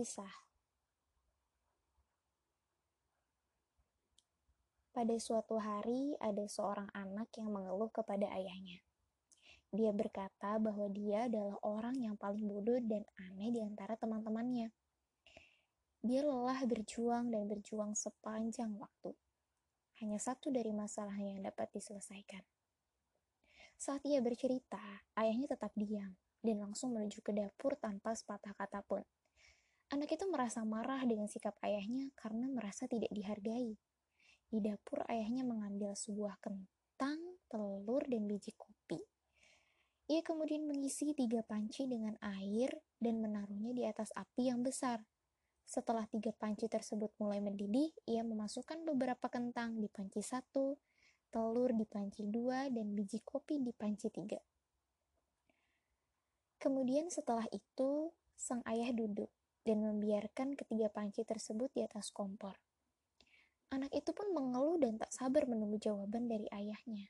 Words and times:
Kisah 0.00 0.32
Pada 4.96 5.12
suatu 5.20 5.60
hari, 5.60 6.16
ada 6.16 6.40
seorang 6.48 6.88
anak 6.96 7.28
yang 7.36 7.52
mengeluh 7.52 7.92
kepada 7.92 8.32
ayahnya. 8.32 8.80
Dia 9.68 9.92
berkata 9.92 10.56
bahwa 10.56 10.88
dia 10.88 11.28
adalah 11.28 11.60
orang 11.60 12.00
yang 12.00 12.16
paling 12.16 12.48
bodoh 12.48 12.80
dan 12.80 13.04
aneh 13.20 13.52
di 13.52 13.60
antara 13.60 13.92
teman-temannya. 14.00 14.72
Dia 16.00 16.24
lelah 16.24 16.64
berjuang 16.64 17.28
dan 17.28 17.44
berjuang 17.44 17.92
sepanjang 17.92 18.72
waktu. 18.80 19.12
Hanya 20.00 20.16
satu 20.16 20.48
dari 20.48 20.72
masalahnya 20.72 21.36
yang 21.36 21.44
dapat 21.44 21.76
diselesaikan. 21.76 22.40
Saat 23.76 24.00
ia 24.08 24.24
bercerita, 24.24 25.04
ayahnya 25.20 25.52
tetap 25.52 25.76
diam 25.76 26.16
dan 26.40 26.56
langsung 26.56 26.96
menuju 26.96 27.20
ke 27.20 27.36
dapur 27.36 27.76
tanpa 27.76 28.16
sepatah 28.16 28.56
kata 28.56 28.80
pun. 28.80 29.04
Anak 29.90 30.14
itu 30.14 30.22
merasa 30.30 30.62
marah 30.62 31.02
dengan 31.02 31.26
sikap 31.26 31.58
ayahnya 31.66 32.14
karena 32.14 32.46
merasa 32.46 32.86
tidak 32.86 33.10
dihargai. 33.10 33.74
Di 34.46 34.62
dapur 34.62 35.02
ayahnya 35.10 35.42
mengambil 35.42 35.98
sebuah 35.98 36.38
kentang, 36.38 37.18
telur, 37.50 38.06
dan 38.06 38.22
biji 38.30 38.54
kopi. 38.54 39.02
Ia 40.06 40.22
kemudian 40.22 40.70
mengisi 40.70 41.10
tiga 41.10 41.42
panci 41.42 41.90
dengan 41.90 42.14
air 42.22 42.70
dan 43.02 43.18
menaruhnya 43.18 43.74
di 43.74 43.82
atas 43.82 44.14
api 44.14 44.54
yang 44.54 44.62
besar. 44.62 45.02
Setelah 45.66 46.06
tiga 46.06 46.30
panci 46.38 46.70
tersebut 46.70 47.10
mulai 47.18 47.42
mendidih, 47.42 47.90
ia 48.06 48.22
memasukkan 48.22 48.86
beberapa 48.86 49.26
kentang 49.26 49.82
di 49.82 49.90
panci 49.90 50.22
satu, 50.22 50.78
telur 51.34 51.74
di 51.74 51.82
panci 51.82 52.30
dua, 52.30 52.70
dan 52.70 52.94
biji 52.94 53.26
kopi 53.26 53.58
di 53.58 53.74
panci 53.74 54.06
tiga. 54.06 54.38
Kemudian 56.62 57.10
setelah 57.10 57.46
itu, 57.50 58.14
sang 58.38 58.62
ayah 58.70 58.94
duduk 58.94 59.30
dan 59.64 59.84
membiarkan 59.84 60.56
ketiga 60.56 60.88
panci 60.88 61.22
tersebut 61.22 61.70
di 61.76 61.84
atas 61.84 62.08
kompor. 62.10 62.56
Anak 63.70 63.94
itu 63.94 64.10
pun 64.10 64.34
mengeluh 64.34 64.82
dan 64.82 64.98
tak 64.98 65.14
sabar 65.14 65.46
menunggu 65.46 65.78
jawaban 65.78 66.26
dari 66.26 66.50
ayahnya. 66.50 67.06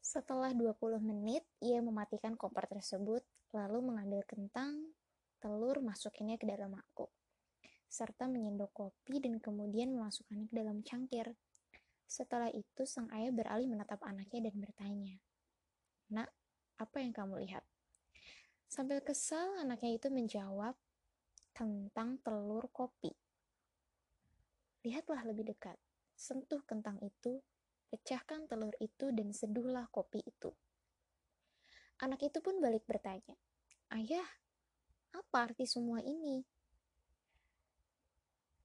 Setelah 0.00 0.56
20 0.56 0.96
menit, 0.98 1.44
ia 1.60 1.78
mematikan 1.84 2.34
kompor 2.34 2.64
tersebut, 2.66 3.20
lalu 3.52 3.78
mengambil 3.84 4.24
kentang, 4.24 4.96
telur, 5.38 5.84
masukinnya 5.84 6.40
ke 6.40 6.48
dalam 6.48 6.72
mangkuk, 6.72 7.12
serta 7.86 8.24
menyendok 8.26 8.72
kopi 8.72 9.20
dan 9.20 9.36
kemudian 9.38 9.92
memasukkannya 9.92 10.48
ke 10.48 10.54
dalam 10.56 10.80
cangkir. 10.80 11.36
Setelah 12.08 12.48
itu, 12.50 12.88
sang 12.88 13.12
ayah 13.12 13.30
beralih 13.30 13.68
menatap 13.68 14.00
anaknya 14.02 14.50
dan 14.50 14.54
bertanya, 14.56 15.14
Nak, 16.10 16.32
apa 16.80 16.96
yang 16.98 17.12
kamu 17.12 17.44
lihat? 17.44 17.62
Sambil 18.72 19.04
kesal, 19.04 19.62
anaknya 19.62 20.00
itu 20.00 20.08
menjawab, 20.08 20.74
tentang 21.60 22.16
telur 22.24 22.72
kopi. 22.72 23.12
Lihatlah 24.80 25.28
lebih 25.28 25.52
dekat. 25.52 25.76
Sentuh 26.16 26.64
kentang 26.64 26.96
itu, 27.04 27.44
pecahkan 27.92 28.48
telur 28.48 28.72
itu, 28.80 29.12
dan 29.12 29.28
seduhlah 29.36 29.84
kopi 29.92 30.24
itu. 30.24 30.56
Anak 32.00 32.24
itu 32.24 32.40
pun 32.40 32.64
balik 32.64 32.88
bertanya, 32.88 33.36
Ayah, 33.92 34.24
apa 35.12 35.52
arti 35.52 35.68
semua 35.68 36.00
ini? 36.00 36.48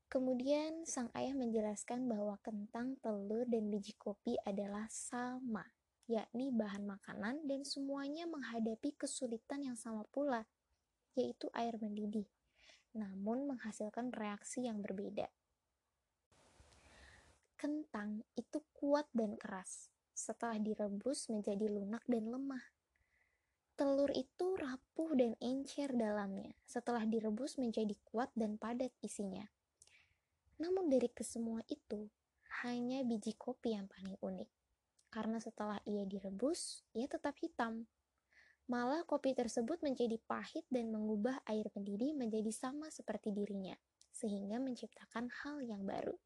Kemudian 0.07 0.87
sang 0.87 1.11
ayah 1.19 1.35
menjelaskan 1.35 2.07
bahwa 2.07 2.39
kentang, 2.39 2.95
telur, 3.03 3.43
dan 3.43 3.67
biji 3.67 3.91
kopi 3.99 4.39
adalah 4.47 4.87
sama, 4.87 5.67
yakni 6.07 6.47
bahan 6.47 6.87
makanan 6.87 7.43
dan 7.43 7.67
semuanya 7.67 8.23
menghadapi 8.23 8.95
kesulitan 8.95 9.67
yang 9.67 9.75
sama 9.75 10.07
pula, 10.15 10.47
yaitu 11.19 11.51
air 11.51 11.75
mendidih, 11.75 12.31
namun 12.95 13.51
menghasilkan 13.51 14.15
reaksi 14.15 14.65
yang 14.65 14.79
berbeda. 14.79 15.27
Kentang 17.59 18.23
itu 18.39 18.63
kuat 18.71 19.05
dan 19.11 19.35
keras. 19.35 19.91
Setelah 20.15 20.55
direbus 20.55 21.27
menjadi 21.27 21.67
lunak 21.67 22.07
dan 22.07 22.31
lemah. 22.31 22.63
Telur 23.75 24.07
itu 24.15 24.55
rapuh 24.55 25.11
dan 25.19 25.35
encer 25.43 25.91
dalamnya. 25.91 26.55
Setelah 26.63 27.03
direbus 27.03 27.59
menjadi 27.59 27.91
kuat 28.07 28.31
dan 28.31 28.55
padat 28.55 28.95
isinya. 29.03 29.43
Namun 30.55 30.87
dari 30.87 31.11
kesemua 31.11 31.59
itu, 31.67 32.07
hanya 32.63 33.03
biji 33.03 33.35
kopi 33.35 33.75
yang 33.75 33.91
paling 33.91 34.15
unik. 34.23 34.47
Karena 35.11 35.43
setelah 35.43 35.83
ia 35.83 36.07
direbus, 36.07 36.87
ia 36.95 37.11
tetap 37.11 37.35
hitam. 37.43 37.87
Malah 38.65 39.05
kopi 39.05 39.37
tersebut 39.37 39.77
menjadi 39.85 40.17
pahit 40.25 40.65
dan 40.73 40.89
mengubah 40.89 41.37
air 41.45 41.69
mendidih 41.77 42.17
menjadi 42.17 42.49
sama 42.49 42.89
seperti 42.89 43.29
dirinya, 43.29 43.77
sehingga 44.09 44.57
menciptakan 44.57 45.29
hal 45.29 45.61
yang 45.61 45.85
baru. 45.85 46.17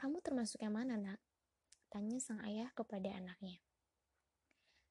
Kamu 0.00 0.24
termasuk 0.24 0.64
yang 0.64 0.72
mana, 0.72 0.96
nak? 0.96 1.20
Tanya 1.92 2.16
sang 2.16 2.40
ayah 2.48 2.72
kepada 2.72 3.12
anaknya. 3.12 3.60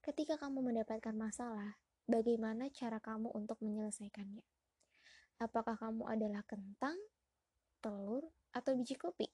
Ketika 0.05 0.37
kamu 0.37 0.61
mendapatkan 0.61 1.17
masalah, 1.17 1.81
bagaimana 2.05 2.69
cara 2.69 3.01
kamu 3.01 3.33
untuk 3.33 3.57
menyelesaikannya? 3.65 4.45
Apakah 5.41 5.73
kamu 5.77 6.05
adalah 6.05 6.45
kentang, 6.45 6.97
telur, 7.81 8.29
atau 8.53 8.77
biji 8.77 8.93
kopi? 8.93 9.25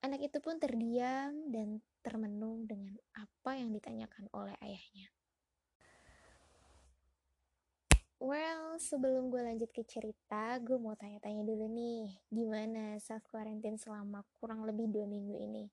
Anak 0.00 0.32
itu 0.32 0.40
pun 0.40 0.56
terdiam 0.56 1.52
dan 1.52 1.84
termenung 2.00 2.64
dengan 2.64 2.96
apa 3.12 3.60
yang 3.60 3.72
ditanyakan 3.72 4.28
oleh 4.32 4.56
ayahnya. 4.64 5.15
Well, 8.16 8.80
sebelum 8.80 9.28
gue 9.28 9.44
lanjut 9.44 9.68
ke 9.76 9.84
cerita, 9.84 10.56
gue 10.64 10.80
mau 10.80 10.96
tanya-tanya 10.96 11.44
dulu 11.44 11.68
nih, 11.68 12.16
gimana 12.32 12.96
self 12.96 13.20
quarantine 13.28 13.76
selama 13.76 14.24
kurang 14.40 14.64
lebih 14.64 14.88
dua 14.88 15.04
minggu 15.04 15.36
ini? 15.36 15.68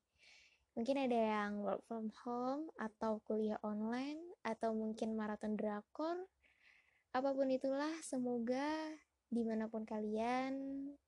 Mungkin 0.76 1.08
ada 1.08 1.16
yang 1.16 1.64
work 1.64 1.80
from 1.88 2.12
home, 2.20 2.68
atau 2.76 3.24
kuliah 3.24 3.56
online, 3.64 4.20
atau 4.44 4.76
mungkin 4.76 5.16
maraton 5.16 5.56
drakor. 5.56 6.28
Apa 7.16 7.32
pun 7.32 7.48
itulah, 7.48 7.96
semoga 8.04 8.92
di 9.32 9.40
mana 9.40 9.64
pun 9.64 9.88
kalian 9.88 10.52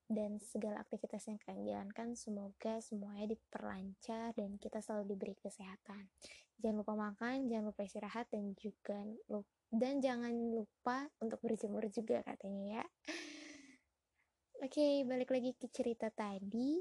dan 0.09 0.41
segala 0.41 0.81
aktivitas 0.81 1.29
yang 1.29 1.37
kalian 1.45 1.69
jalankan, 1.69 2.17
semoga 2.17 2.81
semuanya 2.81 3.29
diperlancar 3.29 4.33
dan 4.33 4.57
kita 4.57 4.81
selalu 4.81 5.13
diberi 5.13 5.37
kesehatan. 5.37 6.09
Jangan 6.65 6.81
lupa 6.81 6.97
makan, 6.97 7.45
jangan 7.45 7.77
lupa 7.77 7.85
istirahat, 7.85 8.25
dan 8.33 8.57
juga 8.57 9.05
lupa 9.29 9.56
dan 9.73 9.99
jangan 9.99 10.33
lupa 10.33 11.11
untuk 11.19 11.43
berjemur 11.43 11.87
juga 11.91 12.23
katanya 12.23 12.81
ya. 12.81 12.85
Oke 14.65 15.05
balik 15.05 15.31
lagi 15.35 15.53
ke 15.55 15.69
cerita 15.69 16.09
tadi. 16.11 16.81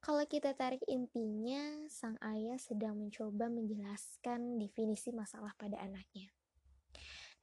Kalau 0.00 0.24
kita 0.24 0.56
tarik 0.56 0.80
intinya 0.88 1.84
sang 1.92 2.16
ayah 2.24 2.56
sedang 2.56 2.96
mencoba 2.96 3.52
menjelaskan 3.52 4.56
definisi 4.56 5.12
masalah 5.12 5.52
pada 5.60 5.76
anaknya. 5.76 6.32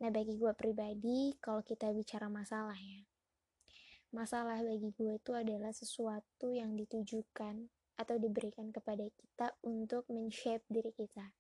Nah 0.02 0.10
bagi 0.10 0.34
gue 0.34 0.54
pribadi 0.58 1.38
kalau 1.38 1.62
kita 1.62 1.94
bicara 1.94 2.26
masalah 2.26 2.78
ya 2.78 3.06
masalah 4.16 4.64
bagi 4.64 4.90
gue 4.96 5.20
itu 5.20 5.32
adalah 5.36 5.76
sesuatu 5.76 6.50
yang 6.50 6.74
ditujukan 6.74 7.70
atau 8.02 8.16
diberikan 8.16 8.74
kepada 8.74 9.06
kita 9.14 9.54
untuk 9.62 10.10
men-shape 10.10 10.64
diri 10.72 10.90
kita 10.90 11.37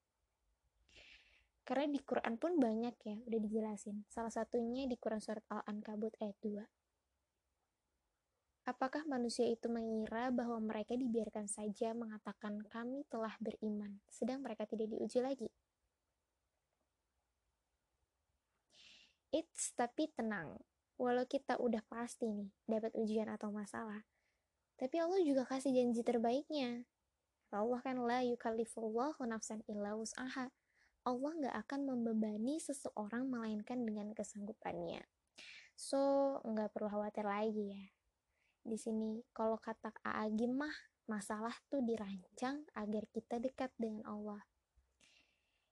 karena 1.67 1.91
di 1.91 1.99
Quran 1.99 2.39
pun 2.39 2.55
banyak 2.55 2.95
ya, 3.03 3.15
udah 3.27 3.39
dijelasin. 3.43 4.07
Salah 4.07 4.31
satunya 4.31 4.87
di 4.87 4.95
Quran 4.95 5.19
Surat 5.19 5.43
Al-Ankabut 5.51 6.15
ayat 6.23 6.39
2. 6.39 6.63
Apakah 8.71 9.03
manusia 9.03 9.43
itu 9.43 9.67
mengira 9.67 10.31
bahwa 10.31 10.63
mereka 10.63 10.95
dibiarkan 10.95 11.51
saja 11.51 11.91
mengatakan 11.91 12.63
kami 12.71 13.03
telah 13.11 13.35
beriman, 13.43 13.99
sedang 14.07 14.39
mereka 14.39 14.63
tidak 14.63 14.87
diuji 14.95 15.19
lagi? 15.19 15.51
It's 19.35 19.75
tapi 19.75 20.07
tenang, 20.15 20.63
walau 20.95 21.27
kita 21.27 21.59
udah 21.59 21.83
pasti 21.91 22.31
nih 22.31 22.47
dapat 22.63 22.95
ujian 22.95 23.27
atau 23.27 23.51
masalah, 23.51 24.07
tapi 24.79 25.03
Allah 25.03 25.19
juga 25.19 25.43
kasih 25.43 25.75
janji 25.75 25.99
terbaiknya. 25.99 26.87
Allah 27.51 27.79
kan 27.83 27.99
la 28.03 28.23
yukallifullahu 28.23 29.19
nafsan 29.23 29.63
illa 29.67 29.95
wus'aha 29.95 30.51
Allah 31.07 31.31
nggak 31.39 31.55
akan 31.63 31.87
membebani 31.87 32.59
seseorang 32.59 33.31
melainkan 33.31 33.79
dengan 33.87 34.11
kesanggupannya. 34.11 35.07
So, 35.71 36.35
nggak 36.43 36.75
perlu 36.75 36.91
khawatir 36.91 37.23
lagi 37.23 37.71
ya. 37.71 37.85
Di 38.67 38.75
sini, 38.75 39.23
kalau 39.31 39.55
kata 39.55 39.95
Aagim 40.03 40.59
mah, 40.59 40.75
masalah 41.07 41.55
tuh 41.71 41.79
dirancang 41.79 42.67
agar 42.75 43.07
kita 43.07 43.39
dekat 43.39 43.71
dengan 43.79 44.03
Allah. 44.03 44.43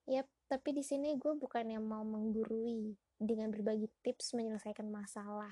Yap, 0.07 0.23
tapi 0.47 0.71
di 0.71 0.87
sini 0.87 1.19
gue 1.19 1.35
bukan 1.35 1.67
yang 1.67 1.83
mau 1.83 2.07
menggurui 2.07 2.95
dengan 3.19 3.51
berbagi 3.51 3.91
tips 4.07 4.39
menyelesaikan 4.39 4.87
masalah. 4.87 5.51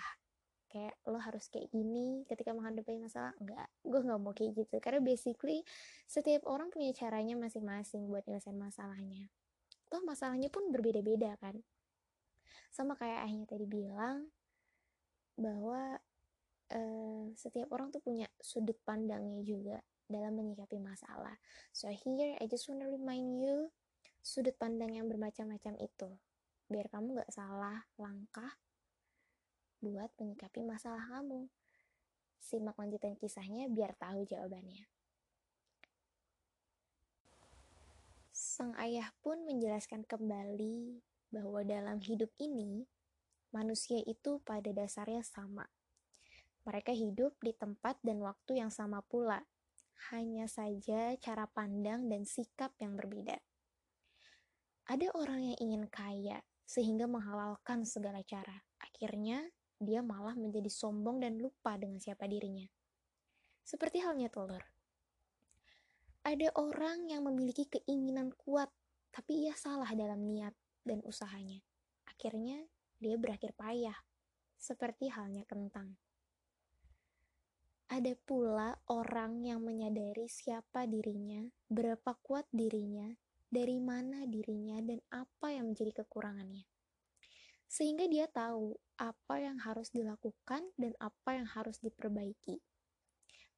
Kayak 0.71 0.95
lo 1.03 1.19
harus 1.19 1.51
kayak 1.51 1.67
gini 1.75 2.23
ketika 2.31 2.55
menghadapi 2.55 3.03
masalah. 3.03 3.35
Enggak, 3.35 3.67
gue 3.83 3.99
nggak 3.99 4.21
mau 4.23 4.31
kayak 4.31 4.63
gitu. 4.63 4.79
Karena 4.79 5.03
basically 5.03 5.67
setiap 6.07 6.47
orang 6.47 6.71
punya 6.71 6.95
caranya 6.95 7.35
masing-masing 7.35 8.07
buat 8.07 8.23
nyelesain 8.23 8.55
masalahnya 8.55 9.27
toh 9.93 10.01
masalahnya 10.01 10.49
pun 10.49 10.73
berbeda-beda 10.73 11.37
kan 11.37 11.61
sama 12.73 12.97
kayak 12.97 13.29
ayahnya 13.29 13.45
tadi 13.45 13.69
bilang 13.69 14.33
bahwa 15.37 16.01
uh, 16.73 17.23
setiap 17.37 17.69
orang 17.69 17.93
tuh 17.93 18.01
punya 18.01 18.25
sudut 18.41 18.77
pandangnya 18.81 19.45
juga 19.45 19.77
dalam 20.09 20.33
menyikapi 20.35 20.81
masalah. 20.81 21.37
So 21.69 21.89
here 21.89 22.33
I 22.41 22.45
just 22.49 22.65
wanna 22.65 22.89
remind 22.89 23.37
you 23.37 23.69
sudut 24.25 24.57
pandang 24.57 24.97
yang 24.97 25.05
bermacam-macam 25.05 25.77
itu 25.77 26.09
biar 26.65 26.89
kamu 26.89 27.21
gak 27.21 27.31
salah 27.33 27.85
langkah 28.01 28.57
buat 29.83 30.09
menyikapi 30.17 30.65
masalah 30.65 31.05
kamu. 31.11 31.45
Simak 32.41 32.75
lanjutan 32.75 33.13
kisahnya 33.19 33.69
biar 33.69 33.93
tahu 33.99 34.25
jawabannya. 34.25 34.87
Sang 38.53 38.77
ayah 38.77 39.09
pun 39.25 39.49
menjelaskan 39.49 40.05
kembali 40.05 41.01
bahwa 41.33 41.65
dalam 41.65 41.97
hidup 41.97 42.29
ini, 42.37 42.85
manusia 43.49 43.97
itu 44.05 44.45
pada 44.45 44.69
dasarnya 44.69 45.25
sama. 45.25 45.65
Mereka 46.61 46.93
hidup 46.93 47.33
di 47.41 47.49
tempat 47.57 47.97
dan 48.05 48.21
waktu 48.21 48.61
yang 48.61 48.69
sama 48.69 49.01
pula, 49.09 49.41
hanya 50.13 50.45
saja 50.45 51.17
cara 51.17 51.49
pandang 51.49 52.05
dan 52.13 52.29
sikap 52.29 52.77
yang 52.77 52.93
berbeda. 52.93 53.41
Ada 54.85 55.09
orang 55.17 55.49
yang 55.49 55.57
ingin 55.57 55.83
kaya 55.89 56.45
sehingga 56.61 57.09
menghalalkan 57.09 57.89
segala 57.89 58.21
cara. 58.21 58.69
Akhirnya, 58.77 59.49
dia 59.81 60.05
malah 60.05 60.37
menjadi 60.37 60.69
sombong 60.69 61.25
dan 61.25 61.41
lupa 61.41 61.73
dengan 61.73 61.97
siapa 61.97 62.29
dirinya. 62.29 62.69
Seperti 63.65 63.97
halnya 64.05 64.29
telur. 64.29 64.72
Ada 66.23 66.55
orang 66.55 67.11
yang 67.11 67.27
memiliki 67.27 67.67
keinginan 67.67 68.31
kuat, 68.39 68.71
tapi 69.11 69.43
ia 69.43 69.55
salah 69.59 69.91
dalam 69.91 70.23
niat 70.23 70.55
dan 70.87 71.03
usahanya. 71.03 71.59
Akhirnya, 72.07 72.63
dia 73.03 73.19
berakhir 73.19 73.51
payah, 73.59 73.99
seperti 74.55 75.11
halnya 75.11 75.43
kentang. 75.43 75.99
Ada 77.91 78.15
pula 78.23 78.79
orang 78.87 79.43
yang 79.43 79.61
menyadari 79.67 80.31
siapa 80.31 80.87
dirinya, 80.87 81.43
berapa 81.67 82.15
kuat 82.23 82.47
dirinya, 82.55 83.11
dari 83.51 83.77
mana 83.83 84.23
dirinya, 84.23 84.79
dan 84.79 85.03
apa 85.11 85.51
yang 85.51 85.75
menjadi 85.75 86.01
kekurangannya. 86.01 86.63
Sehingga 87.67 88.07
dia 88.07 88.31
tahu 88.31 88.79
apa 88.95 89.43
yang 89.43 89.59
harus 89.59 89.91
dilakukan 89.91 90.71
dan 90.79 90.95
apa 91.03 91.35
yang 91.35 91.45
harus 91.51 91.83
diperbaiki. 91.83 92.63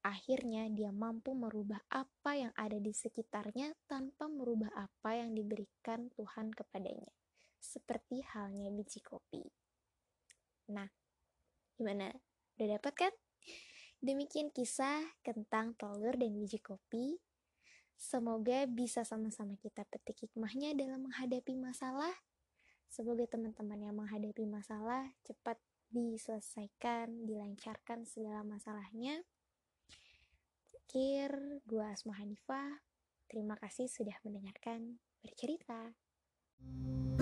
Akhirnya, 0.06 0.70
dia 0.70 0.94
mampu 0.94 1.34
merubah 1.34 1.82
apa 1.90 2.38
yang 2.38 2.54
ada 2.54 2.78
di 2.78 2.94
sekitarnya 2.94 3.74
tanpa 3.90 4.30
merubah 4.30 4.70
apa 4.78 5.18
yang 5.18 5.34
diberikan 5.34 6.14
Tuhan 6.14 6.54
kepadanya, 6.54 7.10
seperti 7.58 8.22
halnya 8.22 8.70
biji 8.70 9.02
kopi. 9.02 9.42
Nah, 10.70 10.86
gimana? 11.74 12.14
Udah 12.54 12.78
dapat 12.78 12.94
kan? 12.94 13.14
Demikian 13.98 14.54
kisah 14.54 15.02
tentang 15.26 15.74
telur 15.74 16.14
dan 16.14 16.38
biji 16.38 16.62
kopi. 16.62 17.18
Semoga 17.98 18.70
bisa 18.70 19.02
sama-sama 19.02 19.58
kita 19.58 19.90
petik 19.90 20.30
hikmahnya 20.30 20.78
dalam 20.78 21.10
menghadapi 21.10 21.58
masalah. 21.58 22.14
Semoga 22.94 23.26
teman-teman 23.26 23.82
yang 23.82 23.98
menghadapi 23.98 24.46
masalah 24.46 25.18
cepat 25.26 25.58
diselesaikan, 25.90 27.26
dilancarkan 27.26 28.06
segala 28.06 28.46
masalahnya 28.46 29.26
Akhir, 30.86 31.66
gue 31.66 31.82
Asma 31.82 32.14
Hanifah. 32.22 32.86
Terima 33.26 33.58
kasih 33.58 33.90
sudah 33.90 34.22
mendengarkan 34.22 35.02
bercerita. 35.26 35.98
thank 36.62 37.15